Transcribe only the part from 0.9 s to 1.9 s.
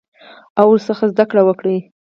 زده کړه وکړي.